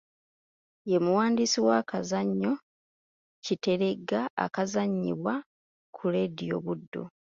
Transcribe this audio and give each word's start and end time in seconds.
Ye 0.89 0.97
muwandiisi 1.05 1.59
w’akazannyo 1.67 2.53
Kiteregga 3.45 4.19
akazannyibwa 4.45 5.33
ku 5.95 6.03
leediyo 6.13 6.57
Buddu. 6.65 7.03